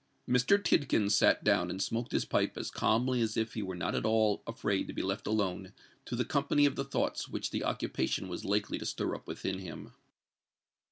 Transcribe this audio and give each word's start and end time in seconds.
Mr. 0.27 0.57
Tidkins 0.57 1.11
sate 1.13 1.43
down 1.43 1.69
and 1.69 1.79
smoked 1.79 2.11
his 2.11 2.25
pipe 2.25 2.57
as 2.57 2.71
calmly 2.71 3.21
as 3.21 3.37
if 3.37 3.53
he 3.53 3.61
were 3.61 3.75
not 3.75 3.93
at 3.93 4.03
all 4.03 4.41
afraid 4.47 4.87
to 4.87 4.93
be 4.95 5.03
left 5.03 5.27
alone 5.27 5.73
to 6.05 6.15
the 6.15 6.25
company 6.25 6.65
of 6.65 6.75
the 6.75 6.83
thoughts 6.83 7.29
which 7.29 7.51
the 7.51 7.63
occupation 7.63 8.27
was 8.27 8.43
likely 8.43 8.79
to 8.79 8.85
stir 8.87 9.13
up 9.13 9.27
within 9.27 9.59
him. 9.59 9.93